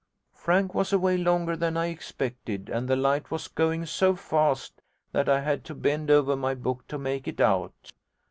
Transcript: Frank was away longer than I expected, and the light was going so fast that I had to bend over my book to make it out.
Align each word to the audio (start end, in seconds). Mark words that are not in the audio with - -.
Frank 0.33 0.73
was 0.73 0.91
away 0.91 1.15
longer 1.15 1.55
than 1.55 1.77
I 1.77 1.85
expected, 1.91 2.69
and 2.69 2.87
the 2.87 2.95
light 2.95 3.29
was 3.29 3.47
going 3.47 3.85
so 3.85 4.15
fast 4.15 4.81
that 5.11 5.29
I 5.29 5.41
had 5.41 5.63
to 5.65 5.75
bend 5.75 6.09
over 6.09 6.35
my 6.35 6.55
book 6.55 6.87
to 6.87 6.97
make 6.97 7.27
it 7.27 7.39
out. 7.39 7.91